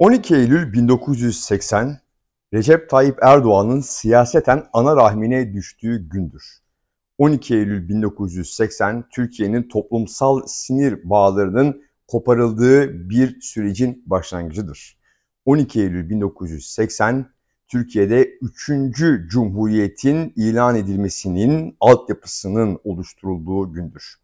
[0.00, 2.00] 12 Eylül 1980
[2.54, 6.44] Recep Tayyip Erdoğan'ın siyaseten ana rahmine düştüğü gündür.
[7.18, 14.98] 12 Eylül 1980 Türkiye'nin toplumsal sinir bağlarının koparıldığı bir sürecin başlangıcıdır.
[15.44, 17.30] 12 Eylül 1980
[17.68, 18.70] Türkiye'de 3.
[19.30, 24.14] Cumhuriyet'in ilan edilmesinin altyapısının oluşturulduğu gündür.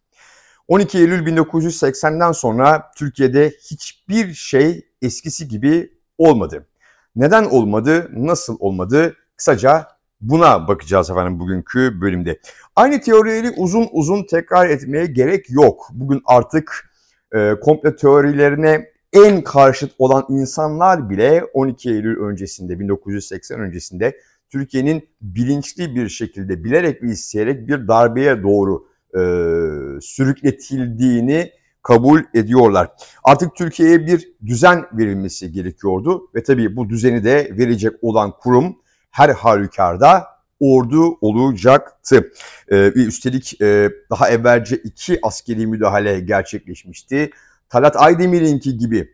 [0.67, 6.67] 12 Eylül 1980'den sonra Türkiye'de hiçbir şey eskisi gibi olmadı.
[7.15, 9.15] Neden olmadı, nasıl olmadı?
[9.37, 9.87] Kısaca
[10.21, 12.39] buna bakacağız efendim bugünkü bölümde.
[12.75, 15.87] Aynı teorileri uzun uzun tekrar etmeye gerek yok.
[15.93, 16.89] Bugün artık
[17.35, 24.17] e, komplo teorilerine en karşıt olan insanlar bile 12 Eylül öncesinde, 1980 öncesinde
[24.49, 29.21] Türkiye'nin bilinçli bir şekilde bilerek ve isteyerek bir darbeye doğru e,
[30.01, 31.51] sürükletildiğini
[31.87, 32.91] kabul ediyorlar.
[33.23, 38.77] Artık Türkiye'ye bir düzen verilmesi gerekiyordu ve tabii bu düzeni de verecek olan kurum
[39.11, 40.27] her halükarda
[40.59, 42.31] ordu olacaktı.
[42.71, 47.31] Ee, üstelik e, daha evvelce iki askeri müdahale gerçekleşmişti.
[47.69, 49.13] Talat Aydemir'inki gibi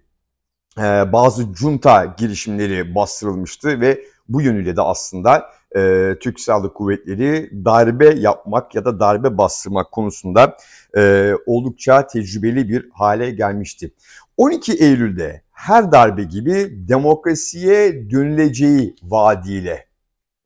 [0.77, 8.09] e, bazı junta girişimleri bastırılmıştı ve bu yönüyle de aslında e, Türk Silahlı Kuvvetleri darbe
[8.09, 10.57] yapmak ya da darbe bastırmak konusunda
[10.97, 13.91] e, oldukça tecrübeli bir hale gelmişti.
[14.37, 19.87] 12 Eylül'de her darbe gibi demokrasiye dönüleceği vaadiyle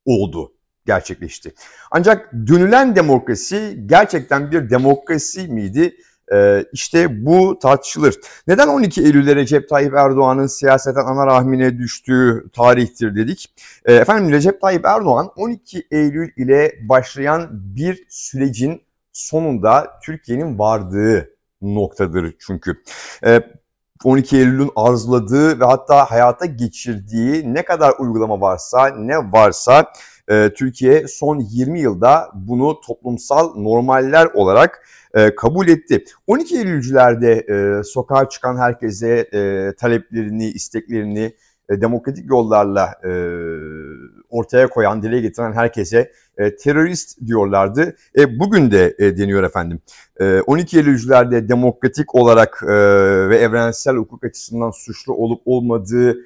[0.05, 0.53] oldu
[0.85, 1.53] gerçekleşti.
[1.91, 5.95] Ancak dönülen demokrasi gerçekten bir demokrasi miydi?
[6.33, 8.15] Ee, işte bu tartışılır.
[8.47, 13.53] Neden 12 Eylül'de Recep Tayyip Erdoğan'ın siyaseten ana rahmine düştüğü tarihtir dedik.
[13.85, 18.81] Ee, efendim Recep Tayyip Erdoğan 12 Eylül ile başlayan bir sürecin
[19.13, 21.29] sonunda Türkiye'nin vardığı
[21.61, 22.83] noktadır çünkü.
[23.25, 23.41] Ee,
[24.03, 29.91] 12 Eylül'ün arzuladığı ve hatta hayata geçirdiği ne kadar uygulama varsa, ne varsa
[30.29, 36.03] e, Türkiye son 20 yılda bunu toplumsal normaller olarak e, kabul etti.
[36.27, 41.33] 12 Eylülcülerde e, sokağa çıkan herkese e, taleplerini, isteklerini
[41.69, 42.93] e, demokratik yollarla
[44.29, 46.11] ortaya koyan, dile getiren herkese
[46.63, 47.95] terörist diyorlardı.
[48.17, 49.79] E, bugün de deniyor efendim.
[50.19, 52.63] E, 12 Eylülcülerde demokratik olarak
[53.29, 56.17] ve evrensel hukuk açısından suçlu olup olmadığı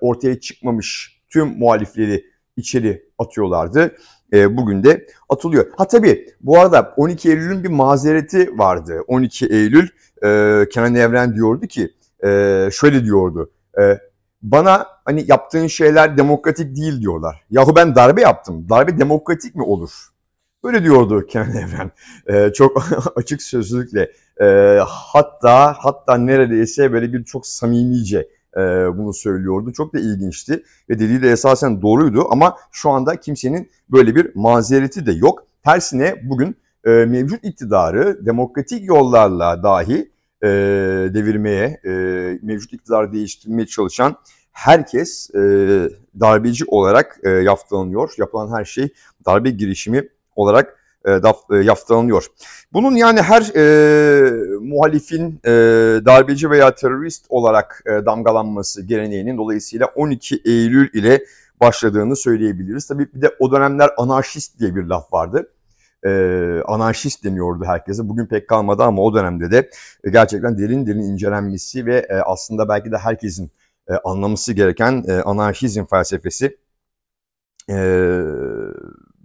[0.00, 2.24] ortaya çıkmamış tüm muhalifleri
[2.56, 3.96] içeri atıyorlardı.
[4.32, 5.66] E, bugün de atılıyor.
[5.76, 9.00] Ha tabii bu arada 12 Eylül'ün bir mazereti vardı.
[9.06, 9.88] 12 Eylül
[10.22, 11.92] e, Kenan Evren diyordu ki
[12.24, 12.28] e,
[12.72, 13.50] şöyle diyordu.
[13.80, 13.98] E,
[14.42, 17.44] bana hani yaptığın şeyler demokratik değil diyorlar.
[17.50, 18.68] Yahu ben darbe yaptım.
[18.68, 19.90] Darbe demokratik mi olur?
[20.64, 21.90] Böyle diyordu Kenan Evren.
[22.26, 22.86] Ee, çok
[23.16, 24.12] açık sözlükle.
[24.40, 28.60] Ee, hatta hatta neredeyse böyle bir çok samimice e,
[28.98, 29.72] bunu söylüyordu.
[29.72, 35.06] Çok da ilginçti ve dediği de esasen doğruydu ama şu anda kimsenin böyle bir mazereti
[35.06, 35.46] de yok.
[35.64, 40.10] Tersine bugün e, mevcut iktidarı demokratik yollarla dahi
[40.42, 40.48] e,
[41.14, 41.90] devirmeye, e,
[42.42, 44.16] mevcut iktidarı değiştirmeye çalışan
[44.52, 45.38] herkes e,
[46.20, 48.14] darbeci olarak e, yaftalanıyor.
[48.18, 48.88] Yapılan her şey
[49.26, 50.78] darbe girişimi olarak
[51.62, 52.26] yaftalanıyor.
[52.72, 54.30] Bunun yani her e,
[54.60, 55.50] muhalifin e,
[56.04, 61.24] darbeci veya terörist olarak e, damgalanması geleneğinin dolayısıyla 12 Eylül ile
[61.60, 62.86] başladığını söyleyebiliriz.
[62.86, 65.52] Tabii bir de o dönemler anarşist diye bir laf vardı.
[66.04, 66.10] E,
[66.66, 68.08] anarşist deniyordu herkese.
[68.08, 69.70] Bugün pek kalmadı ama o dönemde de
[70.04, 73.50] e, gerçekten derin derin incelenmesi ve e, aslında belki de herkesin
[73.88, 76.56] e, anlaması gereken e, anarşizm felsefesi
[77.70, 77.76] e,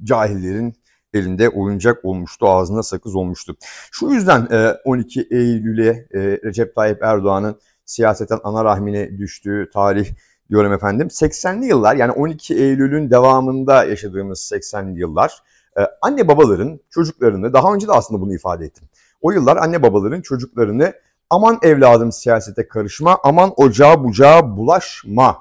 [0.03, 0.73] cahillerin
[1.13, 3.55] elinde oyuncak olmuştu, ağzına sakız olmuştu.
[3.91, 10.09] Şu yüzden e, 12 Eylül'e e, Recep Tayyip Erdoğan'ın siyaseten ana rahmine düştüğü tarih
[10.49, 11.07] diyorum efendim.
[11.07, 15.43] 80'li yıllar yani 12 Eylül'ün devamında yaşadığımız 80'li yıllar
[15.79, 18.89] e, anne babaların çocuklarını daha önce de aslında bunu ifade ettim.
[19.21, 20.93] O yıllar anne babaların çocuklarını
[21.29, 25.37] aman evladım siyasete karışma, aman ocağa bucağa bulaşma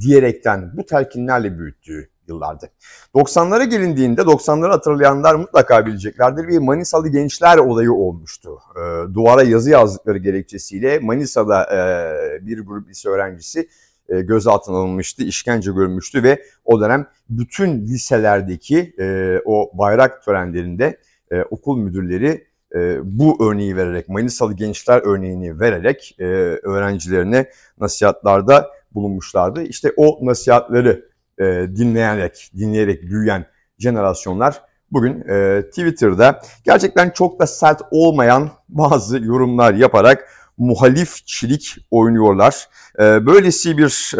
[0.00, 2.70] diyerekten bu telkinlerle büyüttüğü yıllardı.
[3.14, 6.48] 90'lara gelindiğinde 90'ları hatırlayanlar mutlaka bileceklerdir.
[6.48, 8.58] Bir Manisalı gençler olayı olmuştu.
[8.76, 13.68] E, duvara yazı yazdıkları gerekçesiyle Manisa'da e, bir grup lise öğrencisi
[14.08, 20.98] e, gözaltına alınmıştı, işkence görmüştü ve o dönem bütün liselerdeki e, o bayrak törenlerinde
[21.30, 26.24] e, okul müdürleri e, bu örneği vererek, Manisalı gençler örneğini vererek e,
[26.62, 27.50] öğrencilerine
[27.80, 29.62] nasihatlarda bulunmuşlardı.
[29.62, 31.04] İşte o nasihatleri
[31.38, 31.44] e,
[31.76, 33.46] dinleyerek, dinleyerek büyüyen
[33.78, 42.68] jenerasyonlar bugün e, Twitter'da gerçekten çok da sert olmayan bazı yorumlar yaparak muhalifçilik oynuyorlar.
[42.98, 44.14] E, böylesi bir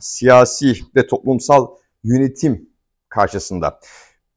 [0.00, 1.68] siyasi ve toplumsal
[2.04, 2.68] yönetim
[3.08, 3.80] karşısında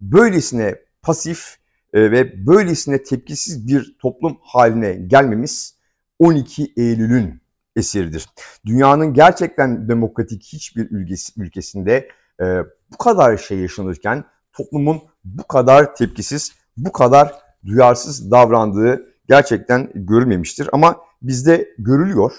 [0.02, 1.58] böylesine pasif
[1.94, 5.76] e, ve böylesine tepkisiz bir toplum haline gelmemiz
[6.20, 7.42] 12 Eylül'ün
[7.76, 8.30] eseridir.
[8.66, 12.10] Dünyanın gerçekten demokratik hiçbir ülkesi, ülkesinde
[12.42, 12.46] e,
[12.94, 14.24] bu kadar şey yaşanırken
[14.54, 17.34] toplumun bu kadar tepkisiz, bu kadar
[17.66, 20.70] duyarsız davrandığı gerçekten görülmemiştir.
[20.72, 22.32] Ama bizde görülüyor.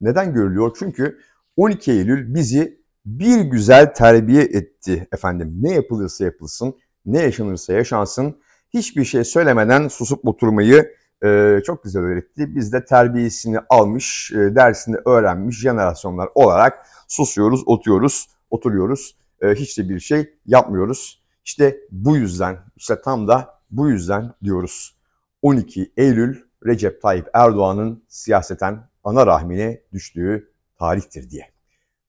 [0.00, 0.76] Neden görülüyor?
[0.78, 1.18] Çünkü
[1.56, 5.54] 12 Eylül bizi bir güzel terbiye etti efendim.
[5.60, 6.74] Ne yapılırsa yapılsın,
[7.06, 8.40] ne yaşanırsa yaşansın
[8.74, 10.94] hiçbir şey söylemeden susup oturmayı
[11.24, 12.56] e, çok güzel öğretti.
[12.56, 19.16] Biz de terbiyesini almış, e, dersini öğrenmiş jenerasyonlar olarak susuyoruz, oturuyoruz, oturuyoruz.
[19.42, 21.22] E, hiç de bir şey yapmıyoruz.
[21.44, 24.96] İşte bu yüzden, işte tam da bu yüzden diyoruz.
[25.42, 31.50] 12 Eylül Recep Tayyip Erdoğan'ın siyaseten ana rahmine düştüğü tarihtir diye.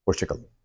[0.06, 0.59] Hoşçakalın.